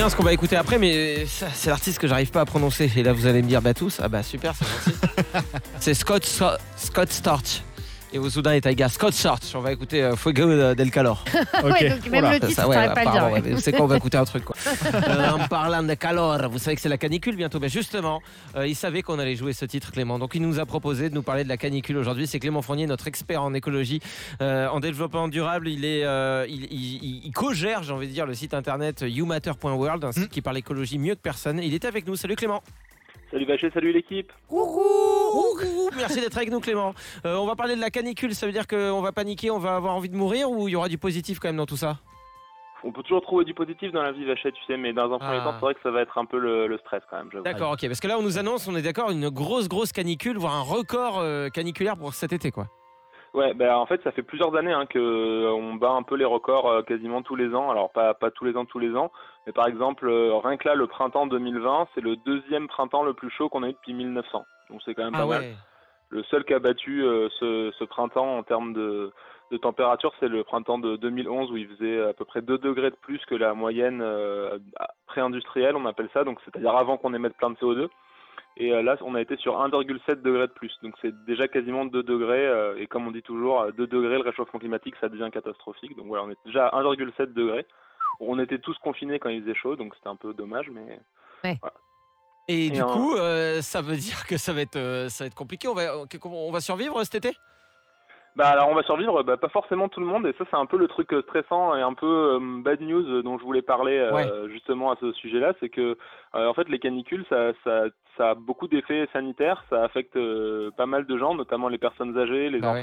[0.00, 2.90] bien ce qu'on va écouter après, mais c'est l'artiste que j'arrive pas à prononcer.
[2.96, 4.98] Et là, vous allez me dire, bah tous, ah bah super, c'est gentil.
[5.78, 6.24] c'est Scott,
[6.78, 7.62] Scott Storch.
[8.12, 9.54] Et au Soudan et Taïga, Scott Storch.
[9.54, 11.24] On va écouter euh, Fuego del Calor.
[11.62, 12.38] ouais, donc même Voilà.
[12.40, 13.30] le titre, ouais, pas le dire.
[13.32, 13.40] ouais.
[13.44, 14.56] mais c'est quoi, on va écouter un truc quoi.
[15.10, 17.60] Euh, en parlant de calor, vous savez que c'est la canicule bientôt.
[17.60, 18.20] Ben justement,
[18.56, 20.18] euh, il savait qu'on allait jouer ce titre, Clément.
[20.18, 22.26] Donc il nous a proposé de nous parler de la canicule aujourd'hui.
[22.26, 24.00] C'est Clément Fournier, notre expert en écologie,
[24.42, 25.68] euh, en développement durable.
[25.68, 29.04] Il est, euh, il, il- il- il co-gère, j'ai envie de dire, le site internet
[29.06, 31.60] youmatter.world, un site qui parle écologie mieux que personne.
[31.62, 32.16] Il est avec nous.
[32.16, 32.62] Salut Clément.
[33.30, 34.32] Salut Vacher, salut l'équipe.
[34.48, 34.82] Coucou.
[36.10, 36.92] Merci d'être avec nous, Clément.
[37.24, 38.34] Euh, on va parler de la canicule.
[38.34, 40.76] Ça veut dire qu'on va paniquer, on va avoir envie de mourir, ou il y
[40.76, 41.98] aura du positif quand même dans tout ça?
[42.82, 45.18] On peut toujours trouver du positif dans la vie Vacher, tu sais, mais dans un
[45.18, 45.44] premier Ah.
[45.44, 47.30] temps, c'est vrai que ça va être un peu le, le stress quand même.
[47.44, 47.86] D'accord, ok.
[47.86, 50.62] Parce que là, on nous annonce, on est d'accord, une grosse, grosse canicule, voire un
[50.62, 52.66] record euh, caniculaire pour cet été, quoi.
[53.32, 56.16] Ouais, bah en fait, ça fait plusieurs années hein, que euh, on bat un peu
[56.16, 57.70] les records quasiment tous les ans.
[57.70, 59.12] Alors pas pas tous les ans, tous les ans,
[59.46, 63.30] mais par exemple, rien que là, le printemps 2020, c'est le deuxième printemps le plus
[63.30, 64.42] chaud qu'on a eu depuis 1900.
[64.70, 65.44] Donc c'est quand même Ah pas mal.
[66.10, 69.12] Le seul qui a battu euh, ce, ce printemps en termes de,
[69.52, 72.90] de température, c'est le printemps de 2011 où il faisait à peu près 2 degrés
[72.90, 74.58] de plus que la moyenne euh,
[75.06, 77.88] pré-industrielle, on appelle ça, donc c'est-à-dire avant qu'on émette plein de CO2.
[78.56, 81.84] Et euh, là, on a été sur 1,7 degrés de plus, donc c'est déjà quasiment
[81.84, 82.74] 2 degrés.
[82.78, 85.96] et comme on dit toujours, à 2 degrés, le réchauffement climatique, ça devient catastrophique.
[85.96, 87.66] Donc voilà, on est déjà à 1,7 degrés.
[88.18, 90.98] On était tous confinés quand il faisait chaud, donc c'était un peu dommage, mais
[92.50, 95.26] Et, Et du coup, euh, ça veut dire que ça va être, euh, ça va
[95.28, 95.68] être compliqué.
[95.68, 95.82] On va,
[96.24, 97.36] on va survivre cet été?
[98.36, 100.64] Bah alors on va survivre, bah, pas forcément tout le monde, et ça c'est un
[100.64, 103.98] peu le truc euh, stressant et un peu euh, bad news dont je voulais parler
[103.98, 104.52] euh, Ouais.
[104.52, 105.98] justement à ce sujet-là, c'est que
[106.36, 110.16] euh, en fait les canicules ça, ça, ça a beaucoup d'effets sanitaires, ça affecte
[110.76, 112.82] pas mal de gens, notamment les personnes âgées, les Bah ouais.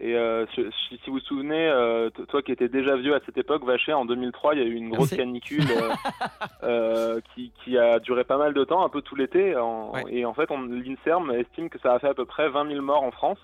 [0.00, 3.36] Et euh, si, si vous vous souvenez, euh, toi qui étais déjà vieux à cette
[3.36, 5.16] époque, Vacher, en 2003, il y a eu une grosse Merci.
[5.16, 5.90] canicule euh,
[6.62, 9.56] euh, qui, qui a duré pas mal de temps, un peu tout l'été.
[9.56, 10.04] Ouais.
[10.08, 12.80] Et en fait, on- l'INSERM estime que ça a fait à peu près 20 000
[12.82, 13.38] morts en France.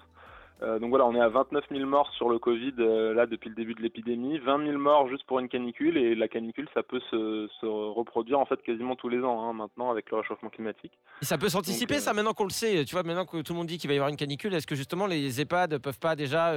[0.62, 3.48] Euh, donc voilà, on est à 29 000 morts sur le Covid euh, là depuis
[3.50, 6.82] le début de l'épidémie, 20 000 morts juste pour une canicule et la canicule ça
[6.84, 10.50] peut se, se reproduire en fait quasiment tous les ans hein, maintenant avec le réchauffement
[10.50, 10.92] climatique.
[11.22, 12.84] Et ça peut s'anticiper, Donc, euh, ça, maintenant qu'on le sait.
[12.84, 14.66] Tu vois, maintenant que tout le monde dit qu'il va y avoir une canicule, est-ce
[14.66, 16.52] que justement les EHPAD peuvent pas déjà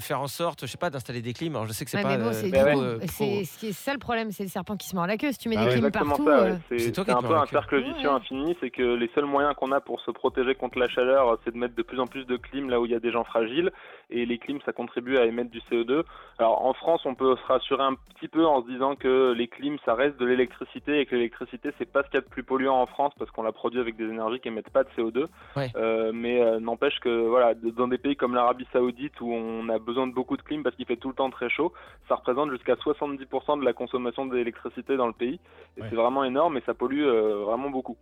[0.00, 2.02] faire en sorte, je sais pas, d'installer des clims Alors je sais que c'est Ouais,
[2.02, 2.18] pas.
[2.18, 3.44] mais bon, c'est du ouais.
[3.44, 5.32] ce ça le problème, c'est le serpent qui se mord la queue.
[5.32, 6.58] Si tu mets Ah des clims partout, ça, euh, ouais.
[6.68, 8.14] c'est C'est toi c'est qui un peu un cercle vicieux Ouais.
[8.16, 11.52] infini, c'est que les seuls moyens qu'on a pour se protéger contre la chaleur, c'est
[11.52, 13.24] de mettre de plus en plus de clim là où il y a des gens
[13.24, 13.72] fragiles,
[14.10, 16.02] et les clims ça contribue à émettre du CO2.
[16.38, 19.48] Alors en France, on peut se rassurer un petit peu en se disant que les
[19.48, 22.28] clims ça reste de l'électricité et que l'électricité c'est pas ce qu'il y a de
[22.28, 24.90] plus polluant en France parce qu'on la produit avec des énergies qui émettent pas de
[24.90, 25.26] CO2.
[25.56, 25.70] Ouais.
[25.76, 29.78] Euh, mais euh, n'empêche que voilà, dans des pays comme l'Arabie Saoudite où on a
[29.78, 31.72] besoin de beaucoup de clim parce qu'il fait tout le temps très chaud,
[32.08, 35.38] ça représente jusqu'à 70% de la consommation d'électricité dans le pays.
[35.76, 35.86] Et Ouais.
[35.90, 37.96] c'est vraiment énorme et ça pollue euh, vraiment beaucoup.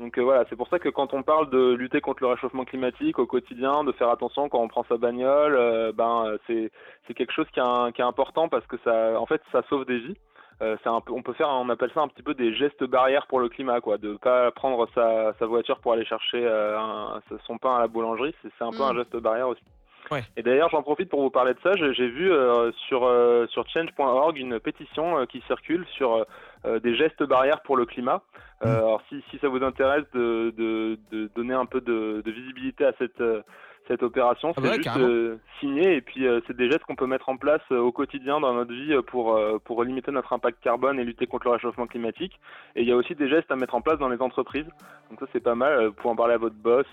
[0.00, 2.64] Donc euh, voilà, c'est pour ça que quand on parle de lutter contre le réchauffement
[2.64, 6.72] climatique au quotidien, de faire attention quand on prend sa bagnole, euh, ben euh, c'est
[7.06, 9.62] c'est quelque chose qui est, un- qui est important parce que ça, en fait, ça
[9.68, 10.16] sauve des vies.
[10.62, 12.84] Euh, c'est un peu, on peut faire, on appelle ça un petit peu des gestes
[12.84, 17.20] barrières pour le climat, quoi, de pas prendre sa, sa voiture pour aller chercher un-
[17.46, 18.82] son pain à la boulangerie, c'est un peu Mm.
[18.90, 19.62] un geste barrière aussi.
[20.10, 20.22] Ouais.
[20.36, 21.72] Et d'ailleurs, j'en profite pour vous parler de ça.
[21.76, 26.26] J'ai j'ai vu euh, sur euh, sur change.org une pétition euh, qui circule sur
[26.64, 28.22] euh, des gestes barrières pour le climat.
[28.64, 28.78] Euh, Mm.
[28.78, 32.84] Alors, si, si ça vous intéresse de, de, de donner un peu de, de visibilité
[32.84, 33.42] à cette euh,
[33.86, 36.84] cette opération, Ah c'est bah ouais, juste euh, signer et puis euh, c'est des gestes
[36.84, 40.32] qu'on peut mettre en place au quotidien dans notre vie pour euh, pour limiter notre
[40.32, 42.40] impact carbone et lutter contre le réchauffement climatique.
[42.76, 44.64] Et il y a aussi des gestes à mettre en place dans les entreprises.
[45.10, 45.88] Donc ça c'est pas mal.
[45.88, 46.86] Vous pouvez en parler à votre boss.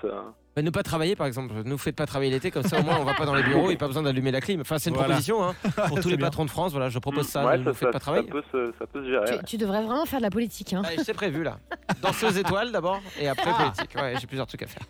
[0.57, 1.53] Mais ne pas travailler, par exemple.
[1.63, 3.43] Ne vous faites pas travailler l'été, comme ça au moins on va pas dans les
[3.43, 4.59] bureaux et pas besoin d'allumer la clim.
[4.61, 5.09] Enfin, c'est une Voilà.
[5.15, 5.55] proposition hein,
[5.87, 6.27] pour tous les bien.
[6.27, 6.71] patrons de France.
[6.73, 7.45] Voilà, je propose ça.
[7.45, 8.27] Ouais, ne ça, vous faites ça- pas ça travailler.
[8.27, 9.25] peut se, ça peut se gérer.
[9.27, 9.39] tu, ouais.
[9.47, 10.73] tu devrais vraiment faire de la politique.
[10.73, 10.81] Hein.
[11.05, 11.57] C'est prévu là.
[12.01, 13.63] Danseuse étoile d'abord et après Ah.
[13.71, 13.95] politique.
[13.95, 14.83] Ouais, j'ai plusieurs trucs à faire.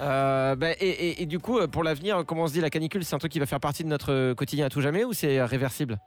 [0.00, 3.04] Euh, bah, et, et- et du coup, pour l'avenir, comment on se dit la canicule,
[3.04, 5.42] c'est un truc qui va faire partie de notre quotidien à tout jamais ou c'est
[5.44, 5.98] réversible?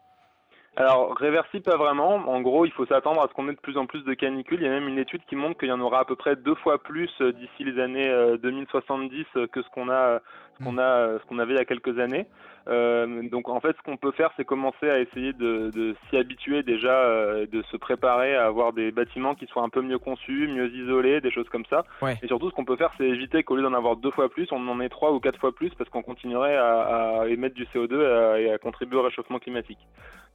[0.79, 2.17] Alors, réversible, pas vraiment.
[2.29, 4.59] En gros, il faut s'attendre à ce qu'on ait de plus en plus de canicules.
[4.61, 6.35] Il y a même une étude qui montre qu'il y en aura à peu près
[6.35, 10.19] deux fois plus euh, d'ici les années euh, 2070 euh, que ce qu'on a,
[10.59, 12.27] ce qu'on a, euh, ce qu'on avait il y a quelques années.
[12.67, 16.17] Euh, donc, en fait, ce qu'on peut faire, c'est commencer à essayer de, de s'y
[16.17, 19.99] habituer déjà, euh, de se préparer à avoir des bâtiments qui soient un peu mieux
[19.99, 21.85] conçus, mieux isolés, des choses comme ça.
[22.01, 22.17] Ouais.
[22.23, 24.47] Et surtout, ce qu'on peut faire, c'est éviter qu'au lieu d'en avoir deux fois plus,
[24.51, 27.65] on en ait trois ou quatre fois plus, parce qu'on continuerait à, à émettre du
[27.65, 29.79] CO2 et à, et à contribuer au réchauffement climatique.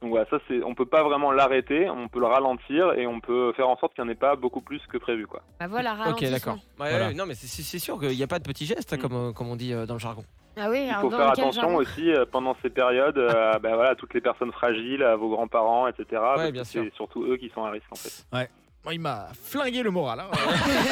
[0.01, 3.21] Donc voilà, ça c'est, on peut pas vraiment l'arrêter, on peut le ralentir et on
[3.21, 5.41] peut faire en sorte qu'il n'y en ait pas beaucoup plus que prévu quoi.
[5.61, 6.55] Bah voilà, Ok, d'accord.
[6.55, 7.07] Ouais, Voilà.
[7.07, 9.01] ouais, non, mais c'est- sûr qu'il n'y a pas de petits gestes, hein, Mm.
[9.01, 10.23] comme, euh, comme on dit euh, dans le jargon.
[10.55, 13.91] Ah oui, Il faut faire attention genre aussi euh, pendant ces périodes à ben voilà,
[13.91, 16.21] à toutes les personnes fragiles, à vos grands-parents, etc.
[16.51, 16.83] bien sûr.
[16.85, 18.47] C'est surtout eux qui sont à risque en fait.
[18.85, 20.19] Moi, il m'a flingué le moral.
[20.19, 20.25] hein.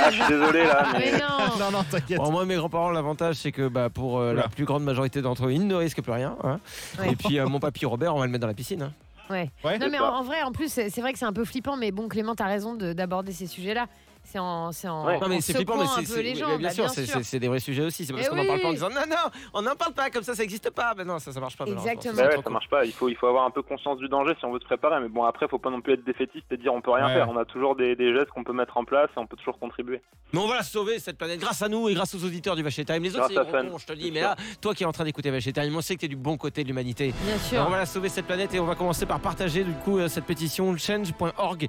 [0.02, 1.28] Ah, je suis désolé là, mais Mais non
[1.60, 2.18] non, non, t'inquiète.
[2.20, 5.48] Bon, moi, mes grands-parents, l'avantage, c'est que bah, pour euh, la plus grande majorité d'entre
[5.48, 6.38] eux, ils ne risquent plus rien.
[6.42, 6.62] hein.
[7.00, 7.12] Ouais.
[7.12, 8.84] Et puis, euh, mon papy Robert, on va le mettre dans la piscine.
[8.84, 8.92] hein.
[9.30, 9.50] Ouais.
[9.66, 9.78] Ouais.
[9.78, 11.76] Non, mais en, en vrai, en plus, c'est c'est vrai que c'est un peu flippant,
[11.76, 13.88] mais bon, Clément, t'as raison de- d'aborder ces sujets-là.
[14.24, 15.20] C'est en, c'est en, Ouais.
[15.20, 16.58] Non, mais c'est flippant, mais c'est un peu c'est- les oui, gens.
[16.58, 18.06] bien bah, sûr, c'est- c'est des vrais sujets aussi.
[18.06, 19.16] C'est parce Eh qu'on n'en parle pas en disant non, non,
[19.54, 20.94] on n'en parle pas, comme ça, ça n'existe pas.
[20.96, 21.66] Mais non, ça, ça marche pas.
[21.66, 22.14] Exactement.
[22.16, 22.54] Bah ouais, ça cool.
[22.54, 22.86] marche pas.
[22.86, 25.02] Il faut, il faut avoir un peu conscience du danger si on veut se préparer.
[25.02, 27.14] Mais bon, après, faut pas non plus être défaitiste et dire on peut rien Ouais.
[27.14, 27.30] faire.
[27.30, 29.60] On a toujours des, des gestes qu'on peut mettre en place et on peut toujours
[29.60, 30.02] contribuer.
[30.34, 32.64] Mais on va la sauver, cette planète, grâce à nous et grâce aux auditeurs du
[32.64, 33.04] Vacher Time.
[33.04, 34.12] Les autres, Grâce c'est cons, je te dis.
[34.12, 34.30] Mais sûr.
[34.30, 36.16] là, toi qui es en train d'écouter Vacher Time, on sait que tu es du
[36.16, 37.08] bon côté de l'humanité.
[37.24, 37.64] Bien Alors, sûr.
[37.68, 40.08] on va la sauver cette planète et on va commencer par partager du coup euh,
[40.08, 41.68] cette pétition change.org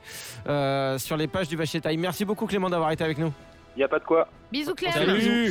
[0.49, 2.01] euh, sur les pages du Vacher Time.
[2.01, 3.33] Merci beaucoup Clément d'avoir été avec nous.
[3.77, 4.29] Il y a pas de quoi.
[4.51, 4.93] Bisous, Clem.
[4.93, 5.49] Salut.